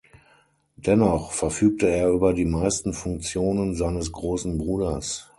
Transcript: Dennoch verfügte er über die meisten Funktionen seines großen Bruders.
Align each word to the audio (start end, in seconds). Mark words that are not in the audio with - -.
Dennoch 0.77 1.31
verfügte 1.31 1.87
er 1.87 2.09
über 2.09 2.33
die 2.33 2.45
meisten 2.45 2.91
Funktionen 2.91 3.75
seines 3.75 4.11
großen 4.11 4.57
Bruders. 4.57 5.29